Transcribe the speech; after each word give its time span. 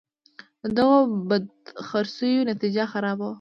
د 0.63 0.65
دغو 0.77 0.97
بدخرڅیو 1.29 2.47
نتیجه 2.51 2.83
خرابه 2.91 3.23
وه. 3.25 3.29